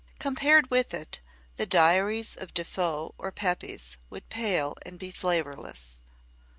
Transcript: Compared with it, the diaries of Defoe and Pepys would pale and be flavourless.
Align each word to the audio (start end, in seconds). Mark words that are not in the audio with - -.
Compared 0.17 0.71
with 0.71 0.95
it, 0.95 1.19
the 1.57 1.67
diaries 1.67 2.35
of 2.35 2.55
Defoe 2.55 3.13
and 3.19 3.35
Pepys 3.35 3.97
would 4.09 4.29
pale 4.29 4.73
and 4.83 4.97
be 4.97 5.11
flavourless. 5.11 5.97